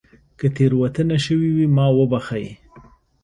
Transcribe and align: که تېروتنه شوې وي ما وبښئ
که 0.39 0.47
تېروتنه 0.55 1.17
شوې 1.25 1.49
وي 1.55 1.67
ما 1.75 1.85
وبښئ 1.97 2.47